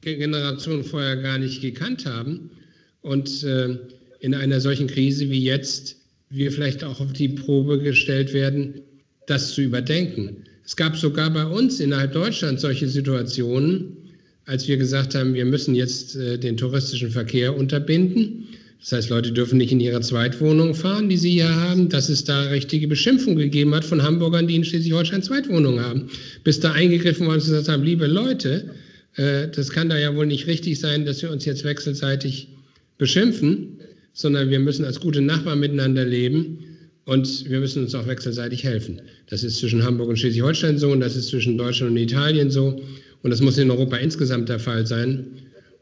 [0.00, 2.50] Generationen vorher gar nicht gekannt haben.
[3.02, 3.78] Und äh,
[4.20, 5.96] in einer solchen Krise wie jetzt
[6.30, 8.80] wir vielleicht auch auf die Probe gestellt werden,
[9.26, 10.44] das zu überdenken.
[10.64, 14.01] Es gab sogar bei uns innerhalb Deutschlands solche Situationen,
[14.46, 18.48] als wir gesagt haben, wir müssen jetzt äh, den touristischen Verkehr unterbinden.
[18.80, 22.24] Das heißt, Leute dürfen nicht in ihre Zweitwohnung fahren, die sie hier haben, dass es
[22.24, 26.08] da richtige Beschimpfung gegeben hat von Hamburgern, die in Schleswig-Holstein Zweitwohnungen haben.
[26.42, 28.70] Bis da eingegriffen worden und gesagt haben, liebe Leute,
[29.14, 32.48] äh, das kann da ja wohl nicht richtig sein, dass wir uns jetzt wechselseitig
[32.98, 33.78] beschimpfen,
[34.12, 36.58] sondern wir müssen als gute Nachbarn miteinander leben
[37.04, 39.00] und wir müssen uns auch wechselseitig helfen.
[39.28, 42.80] Das ist zwischen Hamburg und Schleswig-Holstein so und das ist zwischen Deutschland und Italien so
[43.22, 45.26] und das muss in Europa insgesamt der Fall sein.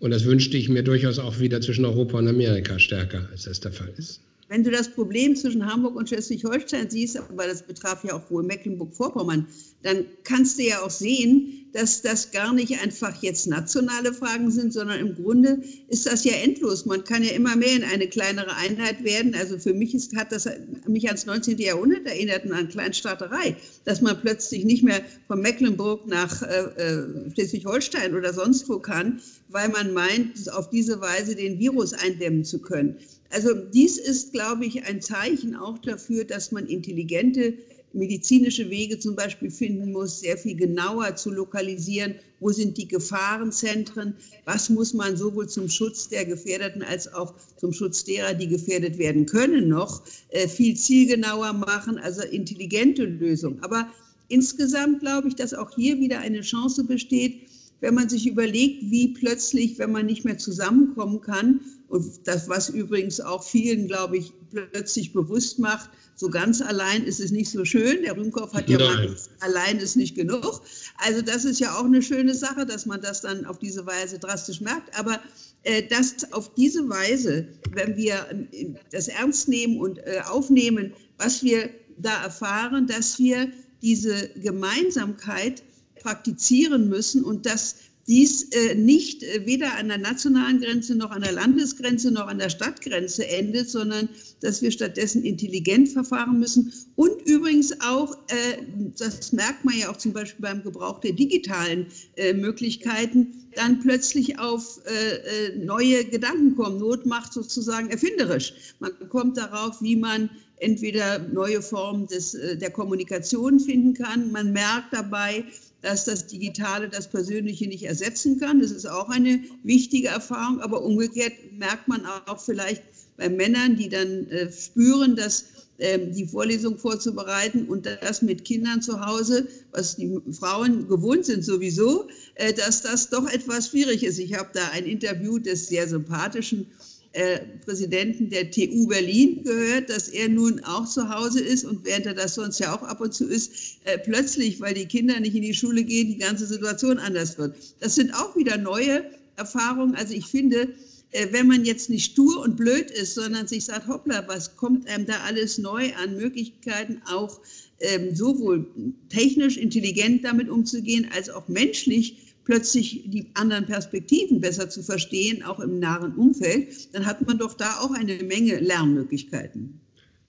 [0.00, 3.61] Und das wünschte ich mir durchaus auch wieder zwischen Europa und Amerika stärker, als das
[3.61, 4.20] der Fall ist.
[4.48, 8.42] Wenn du das Problem zwischen Hamburg und Schleswig-Holstein siehst, aber das betraf ja auch wohl
[8.42, 9.46] Mecklenburg-Vorpommern,
[9.83, 14.73] dann kannst du ja auch sehen, dass das gar nicht einfach jetzt nationale Fragen sind,
[14.73, 16.87] sondern im Grunde ist das ja endlos.
[16.87, 19.35] Man kann ja immer mehr in eine kleinere Einheit werden.
[19.35, 20.49] Also für mich ist, hat das
[20.87, 21.59] mich ans 19.
[21.59, 27.31] Jahrhundert erinnert und an Kleinstaaterei, dass man plötzlich nicht mehr von Mecklenburg nach äh, äh
[27.35, 32.61] Schleswig-Holstein oder sonst wo kann, weil man meint, auf diese Weise den Virus eindämmen zu
[32.61, 32.97] können.
[33.31, 37.55] Also dies ist, glaube ich, ein Zeichen auch dafür, dass man intelligente
[37.92, 44.14] medizinische Wege zum Beispiel finden muss, sehr viel genauer zu lokalisieren, wo sind die Gefahrenzentren,
[44.44, 48.98] was muss man sowohl zum Schutz der Gefährdeten als auch zum Schutz derer, die gefährdet
[48.98, 53.62] werden können, noch äh, viel zielgenauer machen, also intelligente Lösungen.
[53.62, 53.88] Aber
[54.29, 57.42] insgesamt glaube ich, dass auch hier wieder eine Chance besteht,
[57.81, 62.69] wenn man sich überlegt, wie plötzlich, wenn man nicht mehr zusammenkommen kann, und das, was
[62.69, 67.64] übrigens auch vielen, glaube ich, plötzlich bewusst macht, so ganz allein ist es nicht so
[67.64, 68.03] schön.
[68.03, 70.62] Der Rühmkopf hat ja mal, allein ist nicht genug.
[70.99, 74.21] Also das ist ja auch eine schöne Sache, dass man das dann auf diese Weise
[74.21, 74.97] drastisch merkt.
[74.97, 75.19] Aber
[75.64, 81.43] äh, dass auf diese Weise, wenn wir äh, das ernst nehmen und äh, aufnehmen, was
[81.43, 83.51] wir da erfahren, dass wir
[83.83, 85.64] diese Gemeinsamkeit
[86.01, 87.77] praktizieren müssen und dass
[88.11, 92.41] dies äh, nicht äh, weder an der nationalen Grenze noch an der Landesgrenze noch an
[92.41, 94.09] der Stadtgrenze endet, sondern
[94.41, 98.63] dass wir stattdessen intelligent verfahren müssen und übrigens auch, äh,
[98.99, 101.87] das merkt man ja auch zum Beispiel beim Gebrauch der digitalen
[102.17, 106.79] äh, Möglichkeiten, dann plötzlich auf äh, äh, neue Gedanken kommen.
[106.79, 108.75] Not macht sozusagen erfinderisch.
[108.81, 114.31] Man kommt darauf, wie man entweder neue Formen des, der Kommunikation finden kann.
[114.31, 115.45] Man merkt dabei,
[115.83, 118.61] dass das Digitale das Persönliche nicht ersetzen kann.
[118.61, 120.61] Das ist auch eine wichtige Erfahrung.
[120.61, 122.83] Aber umgekehrt merkt man auch vielleicht
[123.16, 125.45] bei Männern, die dann äh, spüren, dass
[125.79, 131.45] äh, die Vorlesung vorzubereiten und das mit Kindern zu Hause, was die Frauen gewohnt sind
[131.45, 134.19] sowieso, äh, dass das doch etwas schwierig ist.
[134.19, 136.66] Ich habe da ein Interview des sehr sympathischen
[137.12, 142.07] äh, Präsidenten der TU Berlin gehört, dass er nun auch zu Hause ist und während
[142.07, 143.53] er das sonst ja auch ab und zu ist,
[143.85, 147.57] äh, plötzlich, weil die Kinder nicht in die Schule gehen, die ganze Situation anders wird.
[147.81, 149.05] Das sind auch wieder neue
[149.37, 149.96] Erfahrungen.
[149.96, 150.68] Also ich finde,
[151.12, 154.88] äh, wenn man jetzt nicht stur und blöd ist, sondern sich sagt, hoppla, was kommt
[154.88, 157.40] einem da alles neu an Möglichkeiten, auch
[157.81, 158.66] ähm, sowohl
[159.09, 165.61] technisch intelligent damit umzugehen, als auch menschlich plötzlich die anderen Perspektiven besser zu verstehen, auch
[165.61, 169.79] im nahen Umfeld, dann hat man doch da auch eine Menge Lernmöglichkeiten.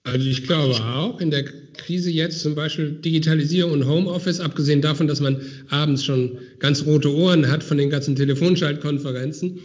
[0.04, 1.44] Also ich glaube auch in der
[1.76, 7.12] Krise jetzt zum Beispiel Digitalisierung und Homeoffice, abgesehen davon, dass man abends schon ganz rote
[7.12, 9.58] Ohren hat von den ganzen Telefonschaltkonferenzen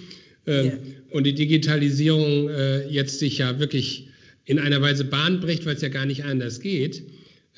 [0.47, 0.73] äh, ja.
[1.11, 4.07] und die Digitalisierung äh, jetzt sich ja wirklich
[4.45, 7.03] in einer Weise Bahn bricht, weil es ja gar nicht anders geht.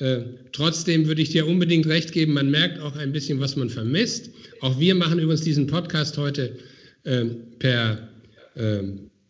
[0.00, 3.68] Äh, trotzdem würde ich dir unbedingt recht geben, man merkt auch ein bisschen, was man
[3.68, 4.30] vermisst.
[4.60, 6.56] Auch wir machen übrigens diesen Podcast heute
[7.04, 7.26] äh,
[7.58, 8.08] per
[8.54, 8.82] äh,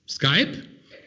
[0.09, 0.53] Skype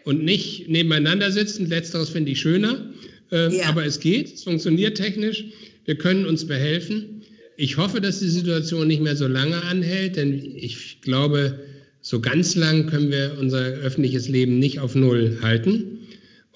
[0.04, 1.67] und nicht nebeneinander sitzen.
[1.67, 2.93] Letzteres finde ich schöner.
[3.32, 3.69] Äh, ja.
[3.69, 5.45] Aber es geht, es funktioniert technisch.
[5.86, 7.21] Wir können uns behelfen.
[7.56, 11.60] Ich hoffe, dass die Situation nicht mehr so lange anhält, denn ich glaube,
[12.02, 15.99] so ganz lang können wir unser öffentliches Leben nicht auf Null halten.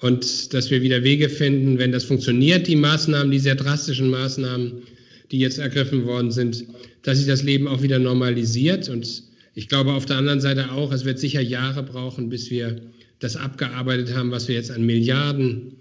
[0.00, 4.82] Und dass wir wieder Wege finden, wenn das funktioniert, die Maßnahmen, die sehr drastischen Maßnahmen,
[5.30, 6.64] die jetzt ergriffen worden sind,
[7.02, 8.88] dass sich das Leben auch wieder normalisiert.
[8.88, 12.80] Und ich glaube auf der anderen Seite auch, es wird sicher Jahre brauchen, bis wir
[13.18, 15.78] das abgearbeitet haben, was wir jetzt an Milliarden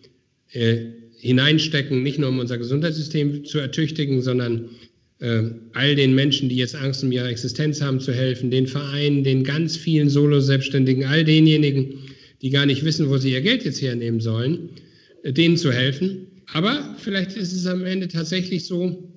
[0.51, 0.77] äh,
[1.19, 4.69] hineinstecken, nicht nur um unser Gesundheitssystem zu ertüchtigen, sondern
[5.19, 9.23] äh, all den Menschen, die jetzt Angst um ihre Existenz haben, zu helfen, den Vereinen,
[9.23, 11.99] den ganz vielen Solo-Selbstständigen, all denjenigen,
[12.41, 14.69] die gar nicht wissen, wo sie ihr Geld jetzt hernehmen sollen,
[15.23, 16.27] äh, denen zu helfen.
[16.53, 19.11] Aber vielleicht ist es am Ende tatsächlich so,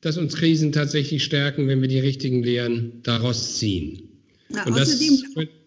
[0.00, 4.02] dass uns Krisen tatsächlich stärken, wenn wir die richtigen Lehren daraus ziehen.
[4.48, 5.20] Na, außerdem,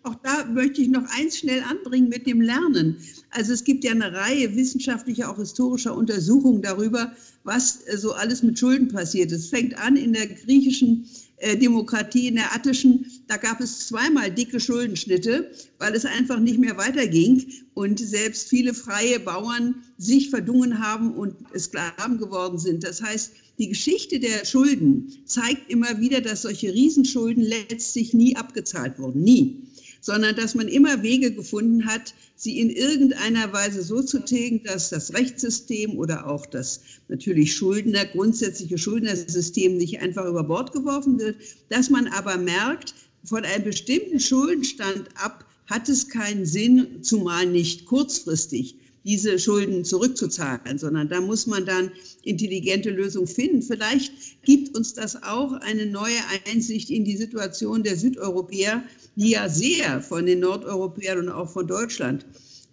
[0.03, 2.95] auch da möchte ich noch eins schnell anbringen mit dem Lernen.
[3.31, 7.11] Also es gibt ja eine Reihe wissenschaftlicher, auch historischer Untersuchungen darüber,
[7.43, 9.31] was äh, so alles mit Schulden passiert.
[9.31, 11.05] Es fängt an in der griechischen
[11.41, 16.77] Demokratie, in der attischen, da gab es zweimal dicke Schuldenschnitte, weil es einfach nicht mehr
[16.77, 22.83] weiterging und selbst viele freie Bauern sich verdungen haben und Sklaven geworden sind.
[22.83, 28.99] Das heißt, die Geschichte der Schulden zeigt immer wieder, dass solche Riesenschulden letztlich nie abgezahlt
[28.99, 29.23] wurden.
[29.23, 29.68] Nie
[30.01, 34.89] sondern dass man immer Wege gefunden hat, sie in irgendeiner Weise so zu tilgen, dass
[34.89, 41.35] das Rechtssystem oder auch das natürlich Schuldner, grundsätzliche Schuldnersystem nicht einfach über Bord geworfen wird,
[41.69, 47.85] dass man aber merkt, von einem bestimmten Schuldenstand ab hat es keinen Sinn, zumal nicht
[47.85, 51.91] kurzfristig diese Schulden zurückzuzahlen, sondern da muss man dann
[52.23, 53.61] intelligente Lösungen finden.
[53.61, 54.11] Vielleicht
[54.43, 56.19] gibt uns das auch eine neue
[56.51, 58.83] Einsicht in die Situation der Südeuropäer,
[59.19, 62.25] die ja sehr von den Nordeuropäern und auch von Deutschland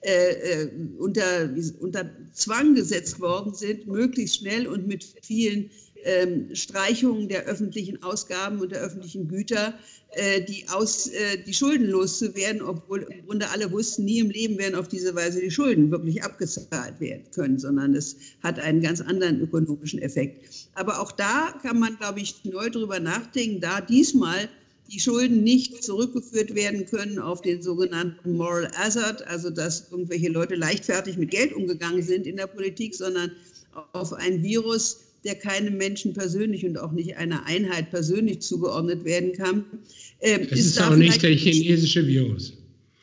[0.02, 5.70] äh, äh unter, unter Zwang gesetzt worden sind, möglichst schnell und mit vielen
[6.04, 9.74] ähm, Streichungen der öffentlichen Ausgaben und der öffentlichen Güter
[10.10, 14.56] äh, die, aus, äh, die Schulden loszuwerden, obwohl im Grunde alle wussten, nie im Leben
[14.56, 19.00] werden auf diese Weise die Schulden wirklich abgezahlt werden können, sondern es hat einen ganz
[19.00, 20.68] anderen ökonomischen Effekt.
[20.74, 24.48] Aber auch da kann man, glaube ich, neu drüber nachdenken, da diesmal
[24.90, 30.54] die Schulden nicht zurückgeführt werden können auf den sogenannten Moral Hazard, also dass irgendwelche Leute
[30.54, 33.32] leichtfertig mit Geld umgegangen sind in der Politik, sondern
[33.92, 39.32] auf ein Virus, der keinem Menschen persönlich und auch nicht einer Einheit persönlich zugeordnet werden
[39.32, 39.64] kann.
[40.20, 42.52] Ähm, es ist, ist auch nicht der chinesische Virus.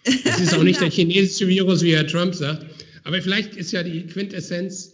[0.05, 2.65] Es ist auch nicht der chinesische Virus, wie Herr Trump sagt.
[3.03, 4.93] Aber vielleicht ist ja die Quintessenz,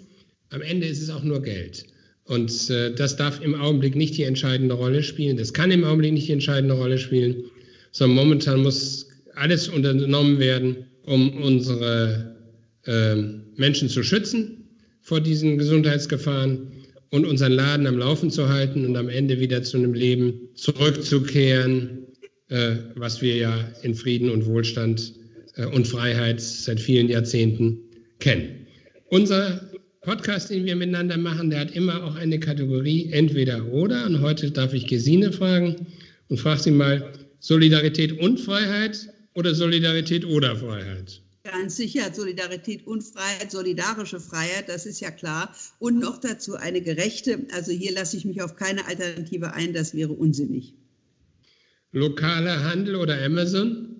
[0.50, 1.86] am Ende ist es auch nur Geld.
[2.30, 5.36] Und äh, das darf im Augenblick nicht die entscheidende Rolle spielen.
[5.36, 7.46] Das kann im Augenblick nicht die entscheidende Rolle spielen,
[7.92, 12.36] sondern momentan muss alles unternommen werden, um unsere
[12.86, 13.16] äh,
[13.56, 14.70] Menschen zu schützen
[15.02, 16.72] vor diesen Gesundheitsgefahren
[17.10, 22.06] und unseren Laden am Laufen zu halten und am Ende wieder zu einem Leben zurückzukehren,
[22.50, 25.16] äh, was wir ja in Frieden und Wohlstand
[25.56, 27.80] äh, und Freiheit seit vielen Jahrzehnten
[28.20, 28.68] kennen.
[29.08, 29.69] Unser
[30.10, 34.08] Podcast, den wir miteinander machen, der hat immer auch eine Kategorie entweder oder.
[34.08, 35.86] Und heute darf ich Gesine fragen
[36.30, 41.22] und frage sie mal, Solidarität und Freiheit oder Solidarität oder Freiheit?
[41.44, 45.56] Ganz sicher, Solidarität und Freiheit, solidarische Freiheit, das ist ja klar.
[45.78, 47.46] Und noch dazu eine gerechte.
[47.54, 50.74] Also hier lasse ich mich auf keine Alternative ein, das wäre unsinnig.
[51.92, 53.99] Lokaler Handel oder Amazon?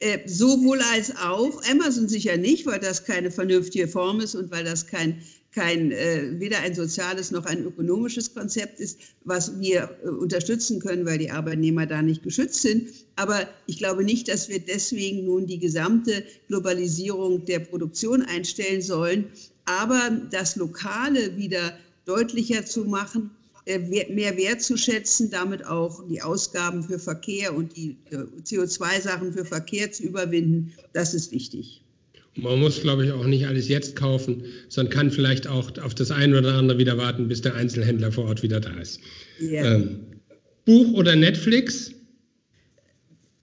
[0.00, 1.60] Äh, sowohl als auch.
[1.70, 5.20] Amazon sicher nicht, weil das keine vernünftige Form ist und weil das kein
[5.58, 11.06] kein, äh, weder ein soziales noch ein ökonomisches Konzept ist, was wir äh, unterstützen können,
[11.06, 12.90] weil die Arbeitnehmer da nicht geschützt sind.
[13.16, 19.24] Aber ich glaube nicht, dass wir deswegen nun die gesamte Globalisierung der Produktion einstellen sollen.
[19.64, 23.30] Aber das Lokale wieder deutlicher zu machen,
[23.76, 30.04] mehr wertzuschätzen, damit auch die Ausgaben für Verkehr und die äh, CO2-Sachen für Verkehr zu
[30.04, 31.82] überwinden, das ist wichtig.
[32.36, 36.10] Man muss, glaube ich, auch nicht alles jetzt kaufen, sondern kann vielleicht auch auf das
[36.10, 39.00] eine oder andere wieder warten, bis der Einzelhändler vor Ort wieder da ist.
[39.40, 39.74] Ja.
[39.74, 40.00] Ähm,
[40.64, 41.90] Buch oder Netflix?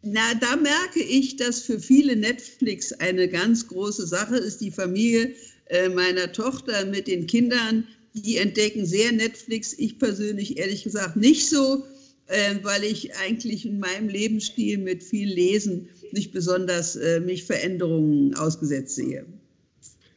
[0.01, 4.61] Na, da merke ich, dass für viele Netflix eine ganz große Sache ist.
[4.61, 5.33] Die Familie
[5.65, 9.73] äh, meiner Tochter mit den Kindern, die entdecken sehr Netflix.
[9.77, 11.83] Ich persönlich ehrlich gesagt nicht so,
[12.27, 18.33] äh, weil ich eigentlich in meinem Lebensstil mit viel Lesen nicht besonders äh, mich Veränderungen
[18.35, 19.25] ausgesetzt sehe.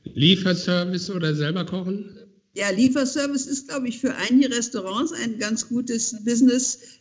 [0.05, 2.17] Lieferservice oder selber kochen?
[2.55, 7.01] Ja, Lieferservice ist, glaube ich, für einige Restaurants ein ganz gutes Businessmodell.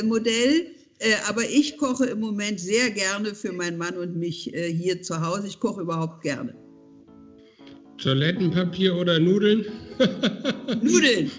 [0.00, 0.66] Ähm,
[1.00, 4.72] äh, äh, aber ich koche im Moment sehr gerne für meinen Mann und mich äh,
[4.72, 5.46] hier zu Hause.
[5.46, 6.54] Ich koche überhaupt gerne.
[7.98, 9.66] Toilettenpapier oder Nudeln?
[10.82, 11.30] Nudeln.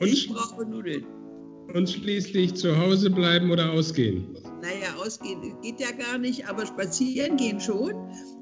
[0.00, 1.04] ich brauche Nudeln.
[1.74, 4.26] Und schließlich zu Hause bleiben oder ausgehen?
[4.60, 7.92] Naja, ausgehen geht ja gar nicht, aber spazieren gehen schon.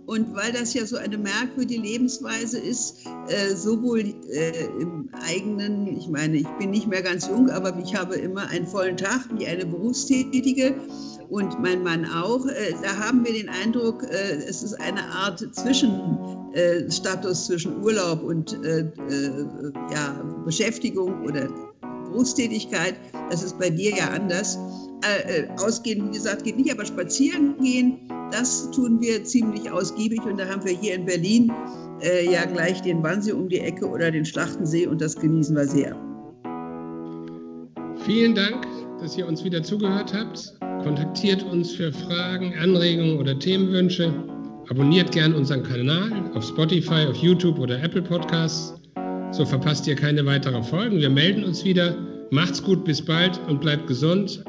[0.06, 6.08] Und weil das ja so eine merkwürdige Lebensweise ist, äh, sowohl äh, im eigenen, ich
[6.08, 9.46] meine, ich bin nicht mehr ganz jung, aber ich habe immer einen vollen Tag wie
[9.46, 10.74] eine Berufstätige
[11.30, 12.46] und mein Mann auch.
[12.46, 18.52] Äh, da haben wir den Eindruck, äh, es ist eine Art Zwischenstatus zwischen Urlaub und
[18.64, 19.44] äh, äh,
[19.92, 21.48] ja, Beschäftigung oder
[22.04, 22.94] Berufstätigkeit.
[23.30, 24.58] Das ist bei dir ja anders.
[25.04, 28.00] Äh, äh, ausgehen, wie gesagt, geht nicht, aber spazieren gehen,
[28.32, 30.20] das tun wir ziemlich ausgiebig.
[30.22, 31.52] Und da haben wir hier in Berlin
[32.02, 35.66] äh, ja gleich den Wannsee um die Ecke oder den Schlachtensee und das genießen wir
[35.66, 35.96] sehr.
[38.04, 38.66] Vielen Dank,
[39.00, 40.57] dass ihr uns wieder zugehört habt.
[40.82, 44.12] Kontaktiert uns für Fragen, Anregungen oder Themenwünsche.
[44.68, 48.74] Abonniert gern unseren Kanal auf Spotify, auf YouTube oder Apple Podcasts.
[49.32, 50.98] So verpasst ihr keine weiteren Folgen.
[50.98, 51.96] Wir melden uns wieder.
[52.30, 54.42] Macht's gut, bis bald und bleibt gesund.